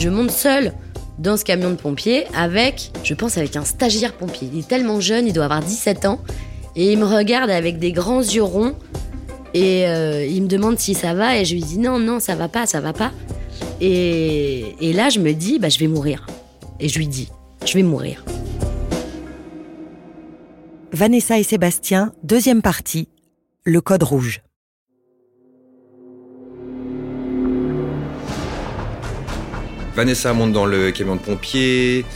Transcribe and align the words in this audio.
Je 0.00 0.08
monte 0.08 0.30
seule 0.30 0.72
dans 1.18 1.36
ce 1.36 1.44
camion 1.44 1.68
de 1.68 1.76
pompiers 1.76 2.24
avec, 2.34 2.90
je 3.04 3.12
pense, 3.12 3.36
avec 3.36 3.54
un 3.56 3.66
stagiaire 3.66 4.14
pompier. 4.14 4.48
Il 4.50 4.60
est 4.60 4.66
tellement 4.66 4.98
jeune, 4.98 5.26
il 5.26 5.34
doit 5.34 5.44
avoir 5.44 5.60
17 5.60 6.06
ans. 6.06 6.20
Et 6.74 6.92
il 6.92 6.98
me 6.98 7.04
regarde 7.04 7.50
avec 7.50 7.78
des 7.78 7.92
grands 7.92 8.22
yeux 8.22 8.42
ronds. 8.42 8.74
Et 9.52 9.86
euh, 9.86 10.24
il 10.24 10.42
me 10.42 10.48
demande 10.48 10.78
si 10.78 10.94
ça 10.94 11.12
va. 11.12 11.36
Et 11.36 11.44
je 11.44 11.52
lui 11.52 11.60
dis 11.60 11.78
non, 11.78 11.98
non, 11.98 12.18
ça 12.18 12.34
va 12.34 12.48
pas, 12.48 12.64
ça 12.64 12.80
va 12.80 12.94
pas. 12.94 13.12
Et, 13.82 14.74
et 14.80 14.94
là, 14.94 15.10
je 15.10 15.20
me 15.20 15.32
dis, 15.34 15.58
bah, 15.58 15.68
je 15.68 15.78
vais 15.78 15.86
mourir. 15.86 16.26
Et 16.80 16.88
je 16.88 16.96
lui 16.96 17.06
dis, 17.06 17.28
je 17.66 17.74
vais 17.74 17.82
mourir. 17.82 18.24
Vanessa 20.92 21.38
et 21.38 21.42
Sébastien, 21.42 22.14
deuxième 22.22 22.62
partie, 22.62 23.08
le 23.64 23.82
code 23.82 24.02
rouge. 24.02 24.40
Vanessa 30.00 30.32
monte 30.32 30.52
dans 30.52 30.64
le 30.64 30.92
camion 30.92 31.16
de 31.16 31.20
pompiers. 31.20 32.06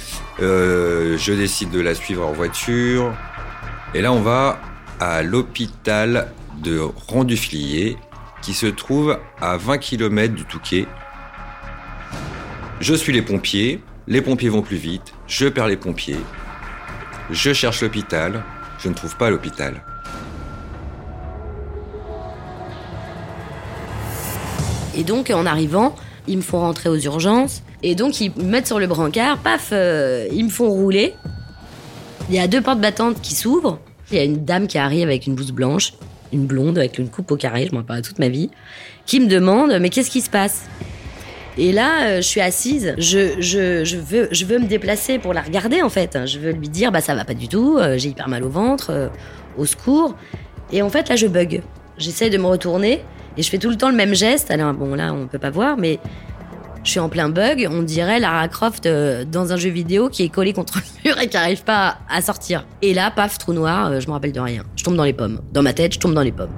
Euh, 0.41 1.19
je 1.19 1.34
décide 1.34 1.70
de 1.70 1.80
la 1.80 1.95
suivre 1.95 2.27
en 2.27 2.33
voiture. 2.33 3.12
Et 3.93 4.01
là, 4.01 4.10
on 4.10 4.23
va 4.23 4.59
à 5.01 5.23
l'hôpital 5.23 6.33
de 6.62 6.80
Randufilier, 6.80 7.98
qui 8.41 8.55
se 8.55 8.65
trouve 8.65 9.19
à 9.38 9.59
20 9.59 9.77
km 9.77 10.34
du 10.34 10.47
Touquet. 10.47 10.87
Je 12.80 12.95
suis 12.95 13.12
les 13.12 13.20
pompiers. 13.20 13.83
Les 14.07 14.23
pompiers 14.23 14.48
vont 14.48 14.62
plus 14.62 14.79
vite. 14.79 15.12
Je 15.27 15.46
perds 15.46 15.69
les 15.69 15.77
pompiers. 15.77 16.16
Je 17.30 17.52
cherche 17.52 17.82
l'hôpital. 17.82 18.45
Je 18.79 18.88
ne 18.88 18.95
trouve 18.95 19.15
pas 19.19 19.29
l'hôpital. 19.29 19.85
Et 24.96 25.04
donc, 25.04 25.29
en 25.29 25.45
arrivant, 25.45 25.95
ils 26.26 26.38
me 26.38 26.43
font 26.43 26.60
rentrer 26.60 26.88
aux 26.88 26.98
urgences. 26.98 27.63
Et 27.87 27.95
donc, 27.95 28.18
ils 28.23 28.32
me 28.35 28.45
mettent 28.45 28.66
sur 28.66 28.80
le 28.80 28.87
brancard, 28.87 29.37
paf, 29.37 29.68
euh, 29.73 30.27
ils 30.32 30.46
me 30.46 30.49
font 30.49 30.71
rouler. 30.71 31.13
Il 32.30 32.35
y 32.35 32.38
a 32.38 32.49
deux 32.49 32.63
portes 32.63 32.80
battantes 32.80 33.21
qui 33.21 33.35
s'ouvrent. 33.35 33.79
Il 34.10 34.16
y 34.16 34.21
a 34.21 34.24
une 34.24 34.43
dame 34.43 34.66
qui 34.66 34.79
arrive 34.79 35.07
avec 35.07 35.26
une 35.26 35.35
blouse 35.35 35.52
blanche, 35.52 35.93
une 36.32 36.46
blonde 36.46 36.79
avec 36.79 36.96
une 36.96 37.10
coupe 37.10 37.30
au 37.30 37.37
carré, 37.37 37.68
je 37.71 37.74
m'en 37.74 37.82
parle 37.82 38.01
toute 38.01 38.18
ma 38.18 38.30
vie, 38.30 38.49
qui 39.04 39.21
me 39.21 39.26
demande 39.26 39.76
Mais 39.82 39.91
qu'est-ce 39.91 40.09
qui 40.09 40.23
se 40.23 40.30
passe? 40.30 40.65
Et 41.59 41.73
là, 41.73 42.07
euh, 42.07 42.16
je 42.16 42.26
suis 42.26 42.41
assise, 42.41 42.95
je, 42.96 43.38
je, 43.38 43.85
je, 43.85 43.98
veux, 43.98 44.29
je 44.32 44.46
veux 44.46 44.59
me 44.59 44.66
déplacer 44.66 45.19
pour 45.19 45.35
la 45.35 45.43
regarder 45.43 45.82
en 45.82 45.91
fait. 45.91 46.19
Je 46.24 46.38
veux 46.38 46.52
lui 46.52 46.71
dire 46.71 46.91
Bah, 46.91 47.02
ça 47.02 47.15
va 47.15 47.26
pas 47.26 47.35
du 47.35 47.48
tout, 47.48 47.76
euh, 47.76 47.98
j'ai 47.98 48.09
hyper 48.09 48.29
mal 48.29 48.45
au 48.45 48.48
ventre, 48.48 49.10
au 49.59 49.66
secours. 49.66 50.16
Et 50.73 50.80
en 50.80 50.88
fait, 50.88 51.10
là, 51.10 51.16
je 51.16 51.26
bug. 51.26 51.60
J'essaye 51.98 52.30
de 52.30 52.38
me 52.38 52.46
retourner 52.46 53.02
et 53.37 53.43
je 53.43 53.51
fais 53.51 53.59
tout 53.59 53.69
le 53.69 53.76
temps 53.76 53.91
le 53.91 53.96
même 53.96 54.15
geste. 54.15 54.51
Alors, 54.51 54.73
bon, 54.73 54.95
là, 54.95 55.13
on 55.13 55.26
peut 55.26 55.38
pas 55.38 55.51
voir, 55.51 55.76
mais 55.76 55.98
je 56.85 56.90
suis 56.90 57.01
en 57.01 57.09
plein 57.09 57.29
bug. 57.29 57.66
On 57.71 57.82
dirait 57.82 58.21
Lara 58.21 58.46
Croft 58.49 58.87
euh, 58.87 59.24
dans 59.24 59.52
un 59.52 59.57
jeu 59.57 59.71
vidéo 59.71 60.09
qui 60.09 60.23
est 60.23 60.29
collé 60.29 60.52
contre 60.52 60.79
le 60.79 61.10
mur 61.10 61.21
et 61.21 61.29
qui 61.29 61.37
n'arrive 61.37 61.65
pas 61.65 61.99
à 62.09 62.21
sortir. 62.21 62.66
Et 62.82 62.95
là, 62.95 63.10
paf, 63.10 63.38
trou 63.38 63.52
noir, 63.52 63.91
euh, 63.91 64.00
je 64.00 64.06
me 64.06 64.12
rappelle 64.12 64.32
de 64.32 64.41
rien. 64.41 64.62
Je 64.76 64.84
tombe 64.84 64.97
dans 64.97 65.04
les 65.04 65.12
pommes. 65.12 65.41
Dans 65.53 65.62
ma 65.62 65.72
tête, 65.72 65.94
je 65.94 65.99
tombe 65.99 66.15
dans 66.15 66.22
les 66.22 66.32
pommes. 66.32 66.53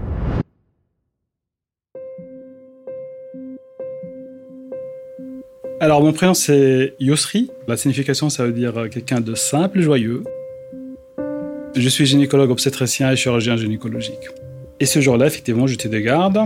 Alors, 5.79 6.03
mon 6.03 6.13
prénom, 6.13 6.35
c'est 6.35 6.95
Yosri. 6.99 7.51
La 7.69 7.77
signification, 7.77 8.31
ça 8.31 8.45
veut 8.45 8.53
dire 8.53 8.77
euh, 8.77 8.89
quelqu'un 8.89 9.21
de 9.21 9.35
simple, 9.35 9.81
joyeux. 9.81 10.25
Je 11.75 11.89
suis 11.89 12.07
gynécologue 12.07 12.51
obstétricien 12.51 13.13
et 13.13 13.17
chirurgien 13.17 13.57
gynécologique. 13.57 14.29
Et 14.81 14.87
ce 14.87 15.01
jour-là, 15.01 15.27
effectivement, 15.27 15.67
j'étais 15.67 15.89
de 15.89 15.99
garde, 15.99 16.39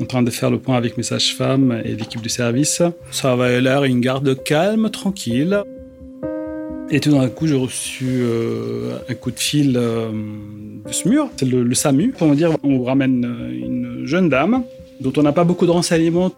en 0.00 0.04
train 0.04 0.22
de 0.22 0.30
faire 0.30 0.50
le 0.50 0.58
point 0.58 0.76
avec 0.76 0.96
mes 0.96 1.02
sages-femmes 1.02 1.80
et 1.84 1.94
l'équipe 1.94 2.20
du 2.20 2.28
service. 2.28 2.82
Ça 3.10 3.32
avait 3.32 3.60
l'air 3.60 3.84
une 3.84 4.00
garde 4.00 4.42
calme, 4.42 4.90
tranquille. 4.90 5.62
Et 6.90 7.00
tout 7.00 7.10
d'un 7.12 7.28
coup, 7.28 7.46
j'ai 7.46 7.54
reçu 7.54 8.06
euh, 8.20 8.98
un 9.08 9.14
coup 9.14 9.30
de 9.30 9.38
fil 9.38 9.76
euh, 9.76 10.10
du 10.86 10.92
SMUR, 10.92 11.28
c'est 11.36 11.48
le, 11.48 11.74
SAMU, 11.74 12.12
pour 12.12 12.28
me 12.28 12.34
dire 12.34 12.56
on 12.62 12.76
vous 12.76 12.84
ramène 12.84 13.24
euh, 13.24 13.50
une 13.50 14.02
jeune 14.04 14.28
dame 14.28 14.62
dont 15.00 15.12
on 15.16 15.22
n'a 15.22 15.32
pas 15.32 15.44
beaucoup 15.44 15.64
de 15.64 15.70
renseignements. 15.70 16.32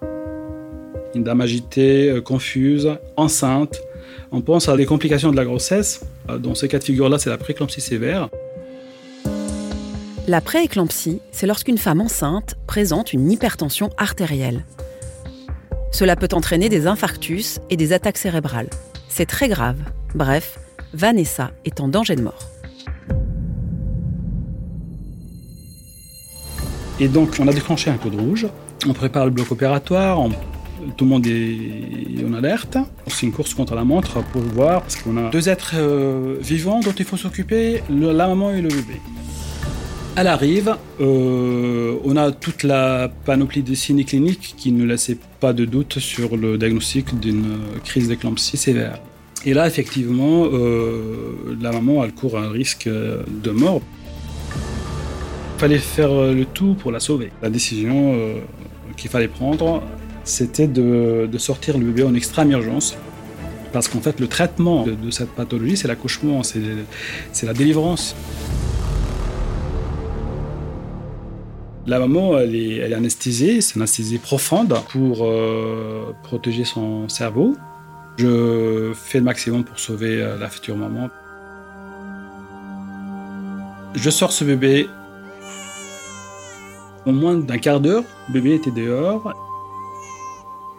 Une 1.14 1.24
dame 1.24 1.40
agitée, 1.40 2.20
confuse, 2.24 2.88
enceinte. 3.16 3.80
On 4.32 4.40
pense 4.40 4.68
à 4.68 4.76
des 4.76 4.86
complications 4.86 5.30
de 5.30 5.36
la 5.36 5.44
grossesse. 5.44 6.04
Dans 6.40 6.54
ces 6.54 6.66
cas 6.66 6.78
de 6.78 6.84
figure-là, 6.84 7.18
c'est 7.18 7.30
la 7.30 7.38
préclampsie 7.38 7.80
sévère. 7.80 8.28
La 10.26 10.40
prééclampsie, 10.40 11.20
c'est 11.32 11.46
lorsqu'une 11.46 11.76
femme 11.76 12.00
enceinte 12.00 12.54
présente 12.66 13.12
une 13.12 13.30
hypertension 13.30 13.90
artérielle. 13.98 14.64
Cela 15.92 16.16
peut 16.16 16.30
entraîner 16.32 16.70
des 16.70 16.86
infarctus 16.86 17.60
et 17.68 17.76
des 17.76 17.92
attaques 17.92 18.16
cérébrales. 18.16 18.70
C'est 19.06 19.26
très 19.26 19.48
grave. 19.48 19.76
Bref, 20.14 20.58
Vanessa 20.94 21.50
est 21.66 21.78
en 21.78 21.88
danger 21.88 22.16
de 22.16 22.22
mort. 22.22 22.48
Et 26.98 27.08
donc, 27.08 27.36
on 27.38 27.46
a 27.46 27.52
déclenché 27.52 27.90
un 27.90 27.98
code 27.98 28.18
rouge. 28.18 28.46
On 28.86 28.94
prépare 28.94 29.26
le 29.26 29.30
bloc 29.30 29.52
opératoire. 29.52 30.26
tout 30.96 31.04
le 31.04 31.10
monde 31.10 31.26
est 31.26 32.24
en 32.26 32.32
alerte. 32.32 32.78
C'est 33.08 33.26
une 33.26 33.32
course 33.32 33.52
contre 33.52 33.74
la 33.74 33.84
montre 33.84 34.24
pour 34.32 34.40
voir, 34.40 34.80
parce 34.80 34.96
qu'on 34.96 35.18
a 35.18 35.28
deux 35.28 35.50
êtres 35.50 35.74
euh, 35.74 36.38
vivants 36.40 36.80
dont 36.80 36.92
il 36.92 37.04
faut 37.04 37.18
s'occuper, 37.18 37.82
la 37.90 38.26
maman 38.26 38.52
et 38.52 38.62
le 38.62 38.70
bébé. 38.70 39.02
Elle 40.16 40.28
arrive, 40.28 40.76
euh, 41.00 41.98
on 42.04 42.16
a 42.16 42.30
toute 42.30 42.62
la 42.62 43.10
panoplie 43.24 43.64
des 43.64 43.74
signes 43.74 44.04
cliniques 44.04 44.54
qui 44.56 44.70
ne 44.70 44.84
laissaient 44.84 45.18
pas 45.40 45.52
de 45.52 45.64
doute 45.64 45.98
sur 45.98 46.36
le 46.36 46.56
diagnostic 46.56 47.18
d'une 47.18 47.44
euh, 47.44 47.78
crise 47.82 48.06
d'éclampsie 48.06 48.56
sévère. 48.56 49.00
Et 49.44 49.54
là, 49.54 49.66
effectivement, 49.66 50.44
euh, 50.52 51.56
la 51.60 51.72
maman, 51.72 52.04
elle 52.04 52.12
court 52.12 52.38
un 52.38 52.48
risque 52.48 52.88
de 52.88 53.50
mort. 53.50 53.82
Fallait 55.58 55.78
faire 55.78 56.12
le 56.12 56.44
tout 56.44 56.74
pour 56.74 56.92
la 56.92 57.00
sauver. 57.00 57.30
La 57.42 57.50
décision 57.50 58.16
qu'il 58.96 59.10
fallait 59.10 59.28
prendre, 59.28 59.82
c'était 60.22 60.68
de, 60.68 61.28
sortir 61.38 61.76
le 61.76 61.86
bébé 61.86 62.04
en 62.04 62.14
extrême 62.14 62.52
urgence. 62.52 62.96
Parce 63.72 63.88
qu'en 63.88 64.00
fait, 64.00 64.20
le 64.20 64.28
traitement 64.28 64.84
de, 64.84 64.92
de 64.92 65.10
cette 65.10 65.30
pathologie, 65.30 65.76
c'est 65.76 65.88
l'accouchement, 65.88 66.42
c'est 66.42 67.46
la 67.46 67.52
délivrance. 67.52 68.14
La 71.86 71.98
maman, 71.98 72.38
elle 72.38 72.54
est, 72.54 72.76
elle 72.76 72.92
est 72.92 72.94
anesthésiée, 72.94 73.60
c'est 73.60 73.74
une 73.74 73.82
anesthésie 73.82 74.18
profonde 74.18 74.74
pour 74.90 75.26
euh, 75.26 76.14
protéger 76.22 76.64
son 76.64 77.10
cerveau. 77.10 77.56
Je 78.16 78.92
fais 78.94 79.18
le 79.18 79.24
maximum 79.24 79.64
pour 79.64 79.78
sauver 79.78 80.22
euh, 80.22 80.38
la 80.38 80.48
future 80.48 80.76
maman. 80.76 81.10
Je 83.94 84.08
sors 84.08 84.32
ce 84.32 84.44
bébé. 84.44 84.88
En 87.06 87.12
moins 87.12 87.34
d'un 87.34 87.58
quart 87.58 87.80
d'heure, 87.80 88.02
le 88.28 88.32
bébé 88.32 88.54
était 88.54 88.70
dehors. 88.70 89.34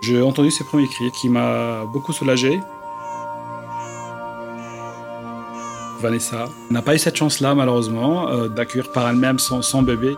J'ai 0.01 0.23
entendu 0.23 0.49
ses 0.49 0.63
premiers 0.63 0.87
cris 0.87 1.11
qui 1.11 1.29
m'a 1.29 1.85
beaucoup 1.93 2.13
soulagé. 2.13 2.59
Vanessa 6.01 6.49
n'a 6.71 6.81
pas 6.81 6.95
eu 6.95 6.99
cette 6.99 7.15
chance-là, 7.15 7.53
malheureusement, 7.53 8.27
euh, 8.29 8.47
d'accueillir 8.47 8.91
par 8.91 9.07
elle-même 9.07 9.37
son, 9.37 9.61
son 9.61 9.83
bébé. 9.83 10.15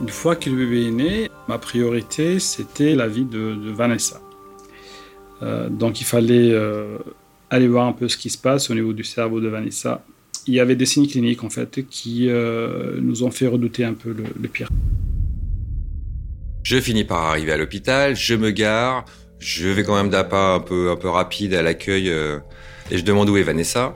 Une 0.00 0.10
fois 0.10 0.36
que 0.36 0.50
le 0.50 0.56
bébé 0.56 0.88
est 0.88 0.90
né, 0.90 1.30
ma 1.48 1.58
priorité, 1.58 2.38
c'était 2.38 2.94
la 2.94 3.08
vie 3.08 3.24
de, 3.24 3.56
Vanessa. 3.72 4.20
Euh, 5.42 5.68
donc 5.70 6.00
il 6.00 6.04
fallait 6.04 6.50
euh, 6.52 6.98
aller 7.48 7.66
voir 7.66 7.86
un 7.86 7.92
peu 7.92 8.08
ce 8.08 8.16
qui 8.16 8.28
se 8.28 8.36
passe 8.36 8.68
au 8.70 8.74
niveau 8.74 8.92
du 8.92 9.04
cerveau 9.04 9.40
de 9.40 9.48
Vanessa. 9.48 10.04
Il 10.46 10.54
y 10.54 10.60
avait 10.60 10.76
des 10.76 10.86
signes 10.86 11.08
cliniques, 11.08 11.44
en 11.44 11.50
fait, 11.50 11.86
qui 11.88 12.28
euh, 12.28 12.98
nous 13.00 13.24
ont 13.24 13.30
fait 13.30 13.46
redouter 13.46 13.84
un 13.84 13.94
peu 13.94 14.10
le, 14.10 14.24
le 14.40 14.48
pire. 14.48 14.68
Je 16.62 16.78
finis 16.78 17.04
par 17.04 17.24
arriver 17.24 17.52
à 17.52 17.56
l'hôpital, 17.56 18.14
je 18.14 18.34
me 18.34 18.50
gare, 18.50 19.04
je 19.38 19.68
vais 19.68 19.82
quand 19.82 19.96
même 19.96 20.10
d'un 20.10 20.24
pas 20.24 20.54
un 20.54 20.60
peu, 20.60 20.90
un 20.90 20.96
peu 20.96 21.08
rapide 21.08 21.54
à 21.54 21.62
l'accueil 21.62 22.08
et 22.08 22.98
je 22.98 23.02
demande 23.02 23.30
où 23.30 23.36
est 23.36 23.42
Vanessa. 23.42 23.94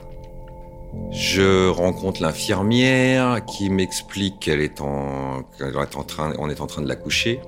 Je 1.11 1.69
rencontre 1.69 2.21
l'infirmière 2.21 3.43
qui 3.45 3.69
m'explique 3.69 4.39
qu'elle 4.39 4.61
est 4.61 4.81
en, 4.81 5.43
train, 6.07 6.33
on 6.37 6.49
est 6.49 6.61
en 6.61 6.67
train 6.67 6.81
de 6.81 6.87
la 6.87 6.95
coucher. 6.95 7.39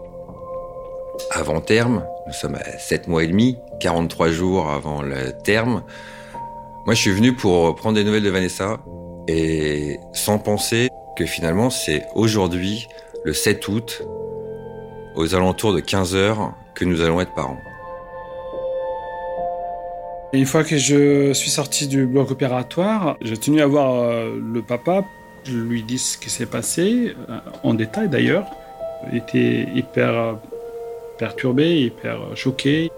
Avant 1.32 1.62
terme, 1.62 2.06
nous 2.28 2.34
sommes 2.34 2.56
à 2.56 2.78
7 2.78 3.08
mois 3.08 3.24
et 3.24 3.28
demi, 3.28 3.58
43 3.80 4.30
jours 4.30 4.70
avant 4.70 5.02
le 5.02 5.32
terme. 5.44 5.84
Moi, 6.86 6.96
je 6.96 7.02
suis 7.02 7.12
venu 7.12 7.34
pour 7.34 7.76
prendre 7.76 7.96
des 7.96 8.04
nouvelles 8.04 8.24
de 8.24 8.30
Vanessa 8.30 8.80
et 9.28 10.00
sans 10.14 10.40
penser 10.40 10.90
que 11.18 11.26
finalement, 11.26 11.70
c'est 11.70 12.06
aujourd'hui, 12.16 12.88
le 13.24 13.34
7 13.34 13.68
août, 13.68 14.04
aux 15.16 15.36
alentours 15.36 15.74
de 15.74 15.80
15 15.80 16.16
heures, 16.16 16.54
que 16.76 16.86
nous 16.86 17.02
allons 17.02 17.22
être 17.22 17.34
parents. 17.34 17.60
Une 20.34 20.48
fois 20.48 20.64
que 20.64 20.78
je 20.78 21.32
suis 21.34 21.52
sorti 21.52 21.86
du 21.86 22.08
bloc 22.08 22.32
opératoire, 22.32 23.18
j'ai 23.22 23.38
tenu 23.38 23.62
à 23.62 23.68
voir 23.68 23.94
euh, 23.94 24.36
le 24.36 24.64
papa 24.64 25.06
Je 25.44 25.56
lui 25.56 25.84
dis 25.84 26.00
ce 26.00 26.18
qui 26.18 26.32
s'est 26.32 26.48
passé, 26.48 27.16
euh, 27.30 27.38
en 27.62 27.76
détail 27.76 28.10
d'ailleurs. 28.10 28.48
Il 29.12 29.20
était 29.20 29.68
hyper 29.76 30.10
euh, 30.10 30.34
perturbé, 31.20 31.82
hyper 31.82 32.36
choqué. 32.36 32.90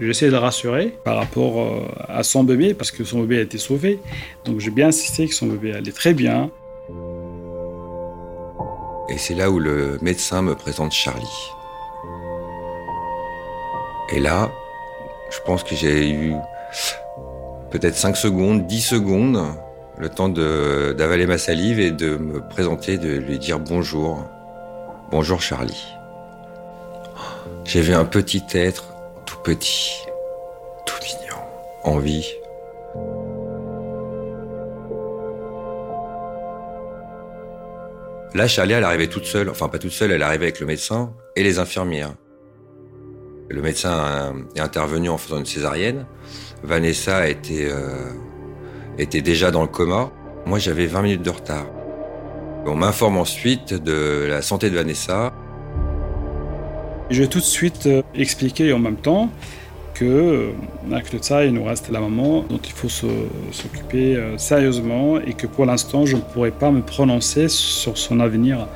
J'essaie 0.00 0.26
de 0.26 0.32
le 0.32 0.38
rassurer 0.38 0.98
par 1.04 1.14
rapport 1.14 1.88
à 2.08 2.24
son 2.24 2.42
bébé, 2.42 2.74
parce 2.74 2.90
que 2.90 3.04
son 3.04 3.20
bébé 3.20 3.38
a 3.38 3.42
été 3.42 3.58
sauvé. 3.58 4.00
Donc 4.44 4.58
j'ai 4.58 4.72
bien 4.72 4.88
insisté 4.88 5.28
que 5.28 5.34
son 5.34 5.46
bébé 5.46 5.74
allait 5.74 5.92
très 5.92 6.12
bien. 6.12 6.50
Et 9.08 9.16
c'est 9.16 9.34
là 9.34 9.48
où 9.48 9.60
le 9.60 10.00
médecin 10.02 10.42
me 10.42 10.56
présente 10.56 10.90
Charlie. 10.90 11.52
Et 14.12 14.18
là, 14.18 14.50
je 15.30 15.38
pense 15.46 15.62
que 15.62 15.76
j'ai 15.76 16.10
eu 16.10 16.34
peut-être 17.70 17.96
5 17.96 18.16
secondes, 18.16 18.66
10 18.66 18.80
secondes, 18.80 19.42
le 19.98 20.08
temps 20.08 20.28
d'avaler 20.28 21.26
ma 21.26 21.38
salive 21.38 21.80
et 21.80 21.90
de 21.90 22.16
me 22.16 22.40
présenter, 22.40 22.98
de 22.98 23.08
lui 23.08 23.38
dire 23.38 23.58
bonjour. 23.58 24.24
Bonjour 25.10 25.40
Charlie. 25.40 25.86
J'ai 27.64 27.80
vu 27.80 27.94
un 27.94 28.04
petit 28.04 28.44
être 28.52 28.84
tout 29.26 29.38
petit, 29.38 29.92
tout 30.86 30.96
mignon, 31.02 31.40
en 31.84 31.98
vie. 31.98 32.26
Là, 38.34 38.48
Charlie, 38.48 38.72
elle 38.72 38.82
arrivait 38.82 39.06
toute 39.06 39.26
seule, 39.26 39.48
enfin 39.48 39.68
pas 39.68 39.78
toute 39.78 39.92
seule, 39.92 40.10
elle 40.10 40.22
arrivait 40.22 40.46
avec 40.46 40.58
le 40.58 40.66
médecin 40.66 41.12
et 41.36 41.44
les 41.44 41.60
infirmières. 41.60 42.14
Le 43.50 43.60
médecin 43.60 44.34
est 44.56 44.60
intervenu 44.60 45.10
en 45.10 45.18
faisant 45.18 45.38
une 45.38 45.44
césarienne. 45.44 46.06
Vanessa 46.62 47.28
était, 47.28 47.68
euh, 47.70 48.10
était 48.98 49.20
déjà 49.20 49.50
dans 49.50 49.60
le 49.60 49.68
coma. 49.68 50.10
Moi, 50.46 50.58
j'avais 50.58 50.86
20 50.86 51.02
minutes 51.02 51.22
de 51.22 51.30
retard. 51.30 51.66
On 52.64 52.74
m'informe 52.74 53.18
ensuite 53.18 53.74
de 53.74 54.26
la 54.30 54.40
santé 54.40 54.70
de 54.70 54.76
Vanessa. 54.76 55.30
Je 57.10 57.20
vais 57.20 57.28
tout 57.28 57.40
de 57.40 57.44
suite 57.44 57.86
euh, 57.86 58.02
expliquer 58.14 58.72
en 58.72 58.78
même 58.78 58.96
temps 58.96 59.30
que, 59.92 60.04
euh, 60.06 60.52
avec 60.90 61.06
ça, 61.20 61.44
il 61.44 61.52
nous 61.52 61.64
reste 61.64 61.90
la 61.90 62.00
maman 62.00 62.44
dont 62.48 62.58
il 62.58 62.72
faut 62.72 62.88
s'occuper 62.88 64.18
sérieusement 64.38 65.20
et 65.20 65.34
que 65.34 65.46
pour 65.46 65.66
l'instant, 65.66 66.06
je 66.06 66.16
ne 66.16 66.22
pourrais 66.22 66.50
pas 66.50 66.70
me 66.70 66.80
prononcer 66.80 67.48
sur 67.48 67.98
son 67.98 68.20
avenir 68.20 68.66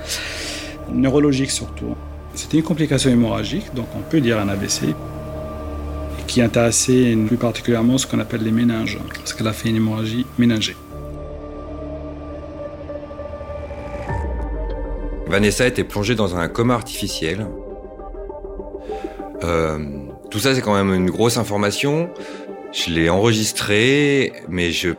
neurologique 0.92 1.50
surtout. 1.50 1.96
C'était 2.38 2.58
une 2.58 2.62
complication 2.62 3.10
hémorragique, 3.10 3.74
donc 3.74 3.88
on 3.96 4.00
peut 4.00 4.20
dire 4.20 4.38
un 4.38 4.48
AVC, 4.48 4.94
qui 6.28 6.40
intéressait 6.40 7.16
plus 7.26 7.36
particulièrement 7.36 7.98
ce 7.98 8.06
qu'on 8.06 8.20
appelle 8.20 8.44
les 8.44 8.52
méninges, 8.52 8.96
parce 9.12 9.34
qu'elle 9.34 9.48
a 9.48 9.52
fait 9.52 9.70
une 9.70 9.76
hémorragie 9.76 10.24
méningée. 10.38 10.76
Vanessa 15.26 15.66
était 15.66 15.82
plongée 15.82 16.14
dans 16.14 16.36
un 16.36 16.46
coma 16.46 16.74
artificiel. 16.74 17.44
Euh, 19.42 19.78
tout 20.30 20.38
ça, 20.38 20.54
c'est 20.54 20.60
quand 20.60 20.76
même 20.76 20.94
une 20.94 21.10
grosse 21.10 21.38
information. 21.38 22.08
Je 22.70 22.92
l'ai 22.92 23.10
enregistré, 23.10 24.32
mais 24.48 24.70
je 24.70 24.94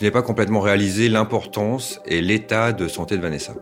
n'ai 0.00 0.10
pas 0.12 0.22
complètement 0.22 0.60
réalisé 0.60 1.08
l'importance 1.08 2.00
et 2.06 2.20
l'état 2.20 2.72
de 2.72 2.86
santé 2.86 3.16
de 3.16 3.22
Vanessa. 3.22 3.54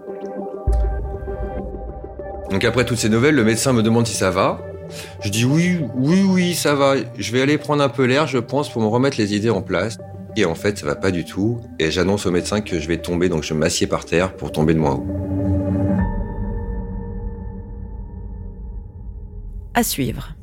Donc 2.51 2.65
après 2.65 2.85
toutes 2.85 2.99
ces 2.99 3.09
nouvelles, 3.09 3.35
le 3.35 3.45
médecin 3.45 3.73
me 3.73 3.83
demande 3.83 4.07
si 4.07 4.15
ça 4.15 4.31
va. 4.31 4.61
Je 5.21 5.29
dis 5.29 5.45
oui, 5.45 5.79
oui, 5.97 6.23
oui, 6.27 6.55
ça 6.55 6.75
va. 6.75 6.95
Je 7.19 7.33
vais 7.33 7.43
aller 7.43 7.59
prendre 7.59 7.83
un 7.83 7.89
peu 7.89 8.05
l'air, 8.05 8.27
je 8.27 8.39
pense, 8.39 8.71
pour 8.71 8.81
me 8.81 8.87
remettre 8.87 9.19
les 9.19 9.35
idées 9.35 9.51
en 9.51 9.63
place. 9.63 9.99
Et 10.37 10.45
en 10.45 10.55
fait, 10.55 10.79
ça 10.79 10.87
va 10.87 10.95
pas 10.95 11.11
du 11.11 11.25
tout. 11.25 11.61
Et 11.79 11.91
j'annonce 11.91 12.27
au 12.27 12.31
médecin 12.31 12.61
que 12.61 12.79
je 12.81 12.89
vais 12.89 12.99
tomber, 12.99 13.29
donc 13.29 13.43
je 13.43 13.55
m'assieds 13.55 13.87
par 13.87 14.05
terre 14.05 14.35
pour 14.35 14.53
tomber 14.53 14.73
de 14.73 14.79
moins 14.79 14.95
haut. 14.95 15.07
À 19.75 19.83
suivre. 19.83 20.35